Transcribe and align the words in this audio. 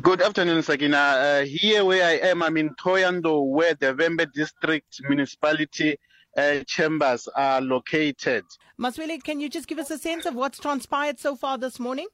Good 0.00 0.22
afternoon, 0.22 0.62
Sakina. 0.62 0.96
Uh, 0.96 1.44
here 1.44 1.84
where 1.84 2.02
I 2.02 2.28
am, 2.28 2.42
I'm 2.42 2.56
in 2.56 2.70
Thohoyandou, 2.76 3.46
where 3.48 3.74
the 3.74 3.92
Vhembe 3.92 4.32
District 4.32 4.86
Municipality 5.06 5.98
uh, 6.34 6.60
chambers 6.66 7.28
are 7.36 7.60
located. 7.60 8.44
Masweli, 8.80 9.22
can 9.22 9.38
you 9.38 9.50
just 9.50 9.68
give 9.68 9.78
us 9.78 9.90
a 9.90 9.98
sense 9.98 10.24
of 10.24 10.34
what's 10.34 10.58
transpired 10.58 11.18
so 11.20 11.36
far 11.36 11.58
this 11.58 11.78
morning? 11.78 12.06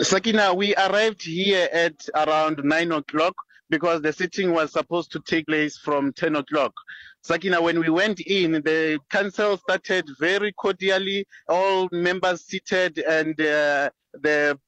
Sakina, 0.00 0.52
we 0.54 0.74
arrived 0.74 1.22
here 1.22 1.68
at 1.72 1.94
around 2.16 2.64
9 2.64 2.92
o'clock 2.92 3.34
because 3.70 4.02
the 4.02 4.12
sitting 4.12 4.52
was 4.52 4.72
supposed 4.72 5.12
to 5.12 5.20
take 5.20 5.46
place 5.46 5.78
from 5.78 6.12
10 6.14 6.34
o'clock. 6.34 6.72
Sakina, 7.22 7.62
when 7.62 7.78
we 7.78 7.90
went 7.90 8.18
in, 8.22 8.52
the 8.52 8.98
council 9.10 9.56
started 9.56 10.04
very 10.18 10.50
cordially, 10.52 11.28
all 11.48 11.88
members 11.92 12.44
seated, 12.44 12.98
and 12.98 13.40
uh, 13.40 13.88
the 14.20 14.58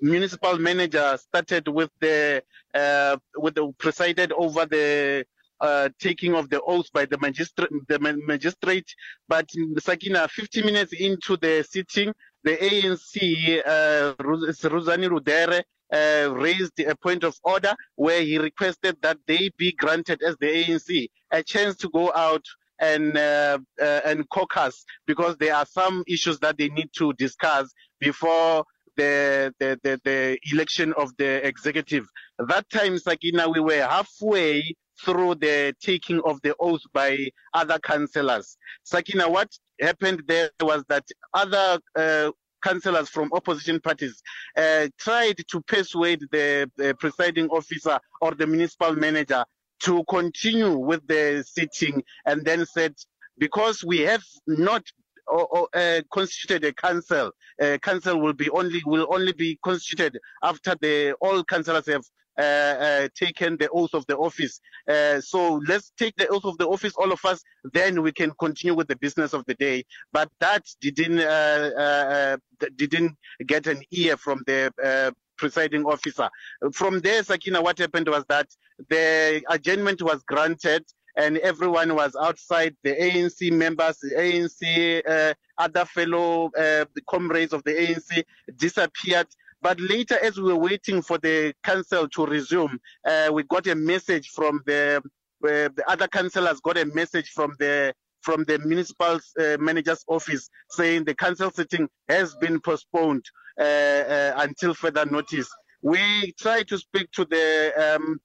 municipal 0.00 0.58
manager 0.58 1.16
started 1.18 1.68
with 1.68 1.90
the 2.00 2.42
uh, 2.74 3.16
with 3.36 3.54
the 3.54 3.72
presided 3.78 4.32
over 4.32 4.66
the 4.66 5.24
uh, 5.60 5.88
taking 5.98 6.34
of 6.34 6.48
the 6.48 6.60
oath 6.62 6.90
by 6.92 7.04
the 7.04 7.18
magistrate, 7.18 7.70
the 7.88 7.98
magistrate. 8.26 8.94
But 9.28 9.50
Sakina, 9.78 10.28
50 10.28 10.62
minutes 10.62 10.92
into 10.92 11.36
the 11.36 11.66
sitting, 11.68 12.12
the 12.44 12.56
ANC, 12.56 13.60
uh, 13.66 14.14
Ruzani 14.14 15.08
Rudere, 15.08 15.62
uh, 15.92 16.32
raised 16.34 16.78
a 16.80 16.96
point 16.96 17.24
of 17.24 17.36
order 17.42 17.74
where 17.96 18.22
he 18.22 18.38
requested 18.38 18.96
that 19.02 19.18
they 19.26 19.50
be 19.56 19.72
granted 19.72 20.22
as 20.22 20.36
the 20.40 20.46
ANC 20.46 21.08
a 21.32 21.42
chance 21.42 21.76
to 21.76 21.88
go 21.90 22.12
out 22.14 22.44
and 22.80 23.16
uh, 23.16 23.58
uh, 23.80 24.00
and 24.04 24.28
caucus 24.30 24.84
because 25.06 25.36
there 25.36 25.54
are 25.54 25.66
some 25.66 26.02
issues 26.06 26.38
that 26.38 26.56
they 26.56 26.68
need 26.68 26.90
to 26.96 27.12
discuss 27.14 27.72
before 27.98 28.64
the, 29.00 29.54
the, 29.58 29.80
the, 29.82 30.00
the 30.04 30.38
election 30.52 30.92
of 30.96 31.16
the 31.16 31.46
executive. 31.46 32.06
That 32.38 32.68
time, 32.70 32.98
Sakina, 32.98 33.48
we 33.48 33.60
were 33.60 33.82
halfway 33.82 34.74
through 35.02 35.36
the 35.36 35.74
taking 35.80 36.20
of 36.24 36.40
the 36.42 36.54
oath 36.60 36.82
by 36.92 37.30
other 37.54 37.78
councillors. 37.78 38.58
Sakina, 38.84 39.28
what 39.28 39.48
happened 39.80 40.22
there 40.26 40.50
was 40.60 40.84
that 40.88 41.04
other 41.32 41.78
uh, 41.96 42.30
councillors 42.62 43.08
from 43.08 43.30
opposition 43.32 43.80
parties 43.80 44.22
uh, 44.56 44.88
tried 44.98 45.36
to 45.48 45.60
persuade 45.62 46.20
the, 46.30 46.70
the 46.76 46.94
presiding 46.98 47.48
officer 47.48 47.98
or 48.20 48.34
the 48.34 48.46
municipal 48.46 48.94
manager 48.94 49.42
to 49.82 50.04
continue 50.10 50.76
with 50.76 51.06
the 51.06 51.42
sitting 51.48 52.02
and 52.26 52.44
then 52.44 52.66
said 52.66 52.94
because 53.38 53.82
we 53.82 54.00
have 54.00 54.22
not 54.46 54.82
or, 55.30 55.46
or 55.46 55.68
uh, 55.74 56.00
constituted 56.12 56.64
a 56.64 56.72
council. 56.72 57.30
Uh, 57.60 57.78
council 57.78 58.20
will 58.20 58.32
be 58.32 58.50
only 58.50 58.82
will 58.86 59.06
only 59.10 59.32
be 59.32 59.58
constituted 59.64 60.18
after 60.42 60.74
the 60.80 61.14
all 61.20 61.44
councillors 61.44 61.86
have 61.86 62.04
uh, 62.38 62.42
uh, 62.42 63.08
taken 63.14 63.56
the 63.58 63.68
oath 63.70 63.92
of 63.92 64.06
the 64.06 64.16
office. 64.16 64.60
Uh, 64.88 65.20
so 65.20 65.60
let's 65.68 65.92
take 65.98 66.16
the 66.16 66.26
oath 66.28 66.44
of 66.44 66.56
the 66.56 66.66
office, 66.66 66.94
all 66.96 67.12
of 67.12 67.22
us. 67.24 67.42
Then 67.72 68.02
we 68.02 68.12
can 68.12 68.30
continue 68.40 68.74
with 68.74 68.88
the 68.88 68.96
business 68.96 69.34
of 69.34 69.44
the 69.46 69.54
day. 69.54 69.84
But 70.12 70.30
that 70.40 70.64
didn't 70.80 71.20
uh, 71.20 72.38
didn't 72.76 73.16
get 73.46 73.66
an 73.66 73.82
ear 73.90 74.16
from 74.16 74.42
the 74.46 75.12
presiding 75.36 75.84
officer. 75.84 76.28
From 76.72 77.00
there, 77.00 77.22
Sakina, 77.22 77.60
what 77.60 77.78
happened 77.78 78.08
was 78.08 78.24
that 78.28 78.48
the 78.88 79.42
adjournment 79.50 80.00
was 80.00 80.22
granted 80.22 80.84
and 81.16 81.38
everyone 81.38 81.94
was 81.94 82.16
outside. 82.20 82.76
The 82.82 82.94
ANC 82.94 83.52
members, 83.52 83.98
the 83.98 84.14
ANC, 84.16 85.02
uh, 85.08 85.34
other 85.58 85.84
fellow 85.84 86.50
uh, 86.58 86.84
comrades 87.08 87.52
of 87.52 87.62
the 87.64 87.72
ANC 87.72 88.24
disappeared. 88.56 89.26
But 89.62 89.78
later, 89.80 90.18
as 90.22 90.38
we 90.38 90.44
were 90.44 90.56
waiting 90.56 91.02
for 91.02 91.18
the 91.18 91.54
council 91.62 92.08
to 92.08 92.26
resume, 92.26 92.78
uh, 93.06 93.30
we 93.32 93.42
got 93.42 93.66
a 93.66 93.74
message 93.74 94.30
from 94.30 94.62
the 94.66 95.02
uh, 95.42 95.70
the 95.74 95.84
other 95.86 96.06
councillors 96.06 96.60
got 96.60 96.76
a 96.76 96.84
message 96.84 97.30
from 97.30 97.54
the 97.58 97.94
from 98.20 98.44
the 98.44 98.58
municipal 98.58 99.18
uh, 99.40 99.56
manager's 99.58 100.04
office 100.06 100.50
saying 100.68 101.04
the 101.04 101.14
council 101.14 101.50
sitting 101.50 101.88
has 102.08 102.34
been 102.36 102.60
postponed 102.60 103.24
uh, 103.58 104.32
until 104.36 104.74
further 104.74 105.06
notice. 105.06 105.48
We 105.82 106.34
tried 106.38 106.68
to 106.68 106.78
speak 106.78 107.10
to 107.12 107.24
the 107.24 107.96
um, 107.96 108.20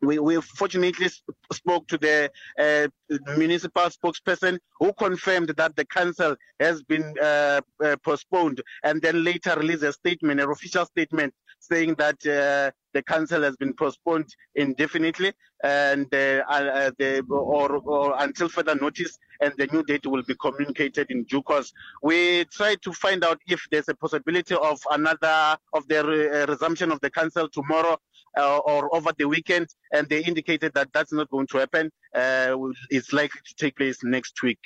we, 0.00 0.18
we 0.18 0.40
fortunately 0.40 1.08
spoke 1.52 1.86
to 1.88 1.98
the 1.98 2.30
uh, 2.58 2.88
municipal 3.36 3.84
spokesperson 3.84 4.58
who 4.78 4.92
confirmed 4.92 5.48
that 5.56 5.76
the 5.76 5.84
council 5.84 6.36
has 6.60 6.82
been 6.82 7.14
uh, 7.22 7.60
uh, 7.84 7.96
postponed 8.04 8.60
and 8.84 9.00
then 9.02 9.24
later 9.24 9.54
released 9.56 9.82
a 9.82 9.92
statement, 9.92 10.40
an 10.40 10.50
official 10.50 10.84
statement 10.86 11.34
saying 11.60 11.94
that 11.94 12.14
uh, 12.26 12.70
the 12.94 13.02
council 13.02 13.42
has 13.42 13.56
been 13.56 13.74
postponed 13.74 14.28
indefinitely 14.54 15.32
and 15.64 16.06
uh, 16.14 16.42
uh, 16.48 16.90
the, 16.98 17.22
or, 17.28 17.72
or, 17.78 18.14
until 18.20 18.48
further 18.48 18.74
notice 18.76 19.18
and 19.40 19.52
the 19.58 19.66
new 19.68 19.82
date 19.82 20.06
will 20.06 20.22
be 20.22 20.34
communicated 20.40 21.10
in 21.10 21.24
due 21.24 21.42
course. 21.42 21.72
We 22.02 22.44
tried 22.46 22.80
to 22.82 22.92
find 22.92 23.24
out 23.24 23.40
if 23.46 23.66
there's 23.70 23.88
a 23.88 23.94
possibility 23.94 24.54
of 24.54 24.80
another 24.90 25.56
of 25.72 25.86
the 25.88 26.04
re- 26.04 26.44
resumption 26.44 26.92
of 26.92 27.00
the 27.00 27.10
council 27.10 27.48
tomorrow 27.48 27.98
uh, 28.36 28.58
or 28.58 28.94
over 28.94 29.12
the 29.16 29.26
weekend, 29.26 29.68
and 29.92 30.08
they 30.08 30.22
indicated 30.24 30.72
that 30.74 30.92
that's 30.92 31.12
not 31.12 31.30
going 31.30 31.46
to 31.48 31.58
happen. 31.58 31.90
Uh, 32.14 32.56
it's 32.90 33.12
likely 33.12 33.40
to 33.46 33.54
take 33.54 33.76
place 33.76 34.02
next 34.02 34.42
week. 34.42 34.58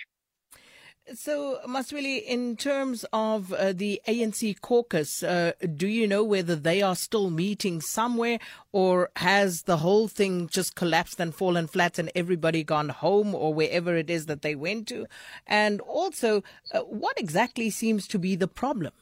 So, 1.15 1.59
Masweli, 1.67 2.23
in 2.25 2.57
terms 2.57 3.05
of 3.13 3.53
uh, 3.53 3.73
the 3.73 4.01
ANC 4.07 4.61
caucus, 4.61 5.25
uh, 5.25 5.53
do 5.75 5.89
you 5.89 6.07
know 6.07 6.23
whether 6.23 6.55
they 6.55 6.81
are 6.81 6.95
still 6.95 7.29
meeting 7.29 7.81
somewhere 7.81 8.39
or 8.71 9.11
has 9.17 9.63
the 9.63 9.79
whole 9.79 10.07
thing 10.07 10.49
just 10.49 10.77
collapsed 10.77 11.19
and 11.19 11.35
fallen 11.35 11.67
flat 11.67 11.99
and 11.99 12.13
everybody 12.15 12.63
gone 12.63 12.91
home 12.91 13.35
or 13.35 13.53
wherever 13.53 13.97
it 13.97 14.11
is 14.11 14.27
that 14.27 14.43
they 14.43 14.55
went 14.55 14.87
to? 14.89 15.07
And 15.45 15.81
also, 15.81 16.45
uh, 16.73 16.83
what 16.83 17.19
exactly 17.19 17.69
seems 17.69 18.07
to 18.07 18.19
be 18.19 18.37
the 18.37 18.49
problem? 18.49 18.93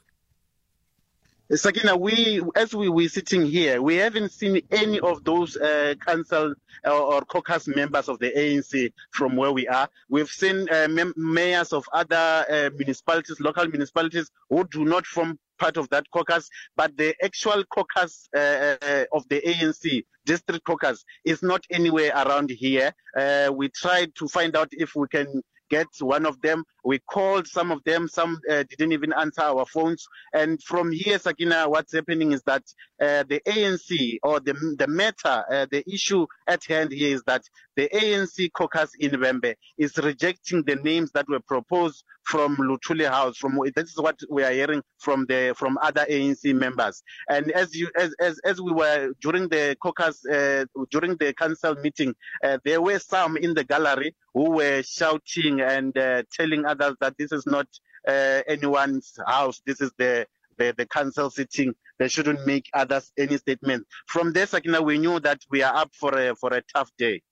Sakina, 1.53 1.97
we 1.97 2.41
as 2.55 2.75
we 2.75 2.89
were 2.89 3.09
sitting 3.09 3.45
here, 3.45 3.83
we 3.83 3.97
haven't 3.97 4.31
seen 4.31 4.61
any 4.71 5.01
of 5.01 5.25
those 5.25 5.57
uh, 5.57 5.95
council 6.01 6.55
or, 6.85 6.93
or, 6.93 7.23
caucus 7.23 7.67
members 7.67 8.09
of 8.09 8.21
the 8.21 8.31
ANC 8.31 8.93
from 9.11 9.35
where 9.35 9.51
we 9.51 9.67
are. 9.67 9.89
We've 10.09 10.29
seen 10.29 10.69
uh, 10.71 10.87
mayors 11.17 11.73
of 11.73 11.85
other 11.93 12.45
uh, 12.49 12.71
municipalities, 12.77 13.41
local 13.41 13.67
municipalities, 13.67 14.31
who 14.49 14.65
do 14.65 14.85
not 14.85 15.07
form 15.07 15.41
part 15.59 15.77
of 15.77 15.89
that 15.91 16.09
caucus, 16.13 16.49
but 16.77 16.97
the 16.97 17.17
actual 17.23 17.65
caucus 17.65 18.29
uh, 18.35 18.77
uh, 18.81 19.05
of 19.13 19.29
the 19.29 19.41
ANC, 19.41 20.05
district 20.25 20.65
caucus, 20.65 21.05
is 21.25 21.43
not 21.43 21.65
anywhere 21.71 22.13
around 22.15 22.51
here. 22.51 22.93
Uh, 23.17 23.51
we 23.53 23.69
tried 23.71 24.15
to 24.15 24.29
find 24.29 24.57
out 24.57 24.69
if 24.71 24.95
we 24.95 25.09
can 25.09 25.43
get 25.71 25.87
one 26.01 26.27
of 26.27 26.41
them. 26.43 26.65
We 26.85 26.99
called 26.99 27.47
some 27.47 27.71
of 27.71 27.83
them. 27.85 28.09
Some 28.09 28.39
uh, 28.51 28.65
didn't 28.69 28.93
even 28.93 29.13
answer 29.13 29.43
our 29.43 29.65
phones. 29.67 30.07
And 30.35 30.63
from 30.63 30.93
here, 30.93 31.19
Sakina, 31.19 31.69
what's 31.69 31.95
happening 31.95 32.33
is 32.33 32.43
that 32.43 32.63
uh, 33.01 33.25
the 33.29 33.41
ANC 33.47 34.19
or 34.23 34.41
the 34.41 34.55
the 34.79 34.87
matter, 34.89 35.45
uh, 35.51 35.67
the 35.71 35.83
issue 35.91 36.27
at 36.47 36.65
hand 36.65 36.93
here 36.93 37.15
is 37.15 37.23
that 37.27 37.43
the 37.81 37.89
ANC 37.95 38.53
caucus 38.53 38.91
in 38.99 39.13
Vhembe 39.13 39.55
is 39.79 39.97
rejecting 39.97 40.63
the 40.65 40.77
names 40.77 41.11
that 41.13 41.27
were 41.31 41.41
proposed 41.41 42.05
from 42.25 42.55
Luthuli 42.57 43.09
House. 43.09 43.39
From 43.39 43.59
this 43.75 43.93
is 43.93 43.97
what 43.97 44.19
we 44.29 44.43
are 44.45 44.53
hearing 44.53 44.83
from 44.99 45.25
the 45.31 45.55
from 45.57 45.79
other 45.81 46.05
ANC 46.11 46.55
members. 46.55 47.03
And 47.31 47.51
as 47.53 47.75
you 47.75 47.89
as 47.99 48.15
as, 48.21 48.39
as 48.45 48.61
we 48.61 48.73
were 48.73 49.15
during 49.23 49.49
the 49.49 49.79
caucus 49.83 50.23
uh, 50.27 50.67
during 50.91 51.17
the 51.17 51.33
council 51.33 51.75
meeting, 51.77 52.15
uh, 52.45 52.59
there 52.67 52.83
were 52.83 52.99
some 52.99 53.39
in 53.39 53.55
the 53.55 53.65
gallery 53.65 54.15
who 54.35 54.51
were 54.51 54.83
shouting 54.83 55.63
and 55.63 55.97
uh, 55.97 56.23
telling 56.39 56.67
others 56.67 56.97
that 57.01 57.15
this 57.17 57.33
is 57.33 57.47
not 57.47 57.67
uh, 58.07 58.43
anyone's 58.47 59.19
house. 59.27 59.63
This 59.65 59.81
is 59.81 59.91
the 59.97 60.27
the, 60.59 60.75
the 60.77 60.85
council 60.85 61.31
sitting. 61.31 61.73
They 61.99 62.09
shouldn't 62.09 62.47
make 62.47 62.67
others 62.75 63.11
any 63.17 63.39
statement. 63.39 63.87
From 64.07 64.35
there, 64.35 64.47
Sakina, 64.47 64.83
we 64.83 64.99
knew 64.99 65.19
that 65.21 65.41
we 65.51 65.63
are 65.63 65.75
up 65.75 65.93
for 65.99 66.13
a 66.19 66.37
for 66.37 66.53
a 66.53 66.63
tough 66.75 66.91
day. 66.99 67.23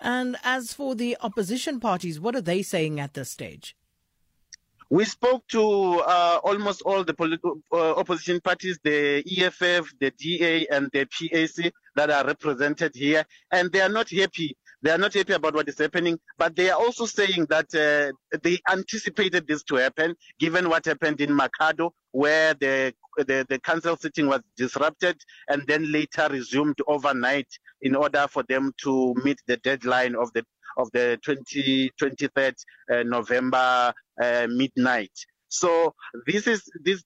And 0.00 0.36
as 0.44 0.72
for 0.72 0.94
the 0.94 1.16
opposition 1.20 1.80
parties, 1.80 2.20
what 2.20 2.34
are 2.34 2.40
they 2.40 2.62
saying 2.62 3.00
at 3.00 3.14
this 3.14 3.30
stage? 3.30 3.76
We 4.92 5.04
spoke 5.04 5.46
to 5.48 6.00
uh, 6.00 6.40
almost 6.42 6.82
all 6.82 7.04
the 7.04 7.14
political 7.14 7.62
uh, 7.72 7.94
opposition 7.94 8.40
parties, 8.40 8.80
the 8.82 9.22
EFF, 9.24 9.92
the 10.00 10.10
DA, 10.18 10.66
and 10.66 10.90
the 10.92 11.04
PAC 11.06 11.72
that 11.94 12.10
are 12.10 12.26
represented 12.26 12.96
here, 12.96 13.24
and 13.52 13.70
they 13.70 13.80
are 13.80 13.88
not 13.88 14.10
happy. 14.10 14.56
They 14.82 14.90
are 14.90 14.98
not 14.98 15.12
happy 15.12 15.34
about 15.34 15.54
what 15.54 15.68
is 15.68 15.78
happening, 15.78 16.18
but 16.38 16.56
they 16.56 16.70
are 16.70 16.80
also 16.80 17.04
saying 17.04 17.46
that 17.50 17.74
uh, 17.74 18.38
they 18.42 18.58
anticipated 18.70 19.46
this 19.46 19.62
to 19.64 19.76
happen, 19.76 20.14
given 20.38 20.68
what 20.68 20.86
happened 20.86 21.20
in 21.20 21.30
Makhado, 21.30 21.90
where 22.12 22.54
the, 22.54 22.94
the 23.18 23.46
the 23.48 23.58
council 23.58 23.96
sitting 23.96 24.26
was 24.26 24.40
disrupted 24.56 25.20
and 25.48 25.62
then 25.66 25.90
later 25.92 26.28
resumed 26.30 26.78
overnight 26.86 27.48
in 27.82 27.94
order 27.94 28.26
for 28.28 28.42
them 28.48 28.72
to 28.82 29.14
meet 29.22 29.38
the 29.46 29.58
deadline 29.58 30.14
of 30.16 30.32
the 30.32 30.44
of 30.78 30.90
the 30.92 31.18
20, 31.24 31.90
23rd 32.00 32.54
uh, 32.92 33.02
November 33.02 33.92
uh, 34.22 34.46
midnight. 34.48 35.12
So 35.48 35.94
this 36.26 36.46
is 36.46 36.62
this 36.80 37.02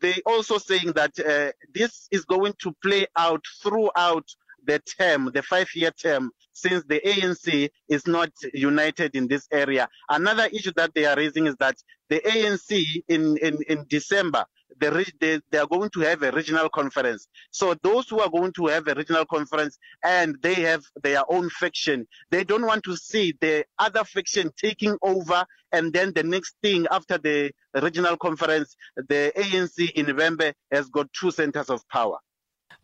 they 0.00 0.20
also 0.26 0.58
saying 0.58 0.92
that 0.94 1.18
uh, 1.20 1.52
this 1.72 2.08
is 2.10 2.24
going 2.24 2.54
to 2.62 2.74
play 2.82 3.06
out 3.16 3.44
throughout 3.62 4.26
the 4.66 4.80
term, 4.80 5.30
the 5.32 5.42
five-year 5.42 5.90
term, 5.92 6.30
since 6.52 6.84
the 6.88 7.00
ANC 7.00 7.70
is 7.88 8.06
not 8.06 8.30
united 8.52 9.14
in 9.14 9.28
this 9.28 9.46
area. 9.52 9.88
Another 10.08 10.46
issue 10.46 10.72
that 10.76 10.94
they 10.94 11.04
are 11.04 11.16
raising 11.16 11.46
is 11.46 11.56
that 11.56 11.76
the 12.08 12.20
ANC 12.20 13.02
in, 13.08 13.36
in, 13.38 13.58
in 13.68 13.84
December, 13.88 14.44
the, 14.78 15.12
they, 15.20 15.40
they 15.50 15.58
are 15.58 15.66
going 15.66 15.90
to 15.90 16.00
have 16.00 16.22
a 16.22 16.32
regional 16.32 16.68
conference. 16.68 17.28
So 17.50 17.74
those 17.82 18.08
who 18.08 18.20
are 18.20 18.30
going 18.30 18.52
to 18.54 18.66
have 18.66 18.88
a 18.88 18.94
regional 18.94 19.24
conference 19.24 19.78
and 20.02 20.36
they 20.42 20.54
have 20.54 20.82
their 21.02 21.22
own 21.30 21.50
faction, 21.50 22.06
they 22.30 22.44
don't 22.44 22.66
want 22.66 22.84
to 22.84 22.96
see 22.96 23.34
the 23.40 23.64
other 23.78 24.04
faction 24.04 24.50
taking 24.60 24.96
over 25.02 25.44
and 25.72 25.92
then 25.92 26.12
the 26.14 26.22
next 26.22 26.56
thing 26.62 26.86
after 26.90 27.18
the 27.18 27.50
regional 27.74 28.16
conference, 28.16 28.76
the 28.96 29.32
ANC 29.36 29.90
in 29.92 30.06
November 30.06 30.52
has 30.70 30.88
got 30.88 31.12
two 31.12 31.30
centers 31.30 31.70
of 31.70 31.86
power. 31.88 32.18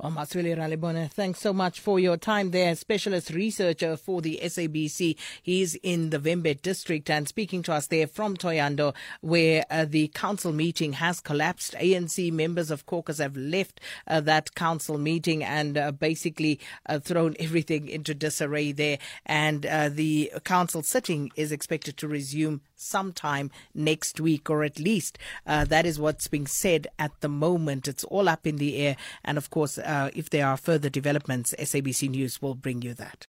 Well, 0.03 0.11
Maswili 0.11 0.57
Ralibone, 0.57 1.09
thanks 1.13 1.39
so 1.39 1.53
much 1.53 1.79
for 1.79 2.01
your 2.01 2.17
time 2.17 2.51
there. 2.51 2.75
Specialist 2.75 3.31
researcher 3.31 3.97
for 3.97 4.21
the 4.21 4.41
SABC. 4.43 5.17
He's 5.41 5.77
in 5.77 6.11
the 6.11 6.19
Vhembe 6.19 6.61
district 6.61 7.09
and 7.09 7.29
speaking 7.29 7.63
to 7.63 7.73
us 7.73 7.87
there 7.87 8.09
from 8.09 8.37
Thohoyandou, 8.37 8.97
where 9.21 9.65
uh, 9.71 9.85
the 9.85 10.09
council 10.09 10.53
meeting 10.53 10.95
has 10.95 11.21
collapsed. 11.21 11.75
ANC 11.75 12.33
members 12.33 12.73
of 12.73 12.85
caucus 12.85 13.19
have 13.19 13.37
left 13.37 13.81
uh, 14.09 14.21
that 14.23 14.57
council 14.57 14.99
meeting 14.99 15.45
and 15.45 15.79
uh, 15.79 15.93
basically 15.93 16.59
uh, 16.87 16.99
thrown 16.99 17.37
everything 17.39 17.87
into 17.87 18.13
disarray 18.13 18.73
there. 18.73 18.99
And 19.25 19.65
uh, 19.65 19.89
the 19.89 20.33
council 20.43 20.83
sitting 20.83 21.31
is 21.37 21.53
expected 21.53 21.97
to 21.99 22.09
resume 22.09 22.63
sometime 22.75 23.53
next 23.73 24.21
week, 24.21 24.51
or 24.51 24.65
at 24.65 24.81
least 24.81 25.17
uh, 25.47 25.65
that 25.67 25.87
is 25.87 26.01
what's 26.01 26.27
being 26.27 26.49
said 26.49 26.89
at 26.99 27.13
the 27.21 27.29
moment. 27.29 27.87
It's 27.87 28.03
all 28.03 28.29
up 28.29 28.49
in 28.49 28.57
the 28.57 28.79
air. 28.79 28.97
And 29.25 29.39
of 29.39 29.49
course, 29.51 29.79
uh, 29.93 30.11
if 30.15 30.31
there 30.31 30.47
are 30.47 30.57
further 30.57 30.89
developments, 30.89 31.55
SABC 31.59 32.09
News 32.09 32.41
will 32.41 32.55
bring 32.55 32.81
you 32.81 32.95
that. 32.95 33.19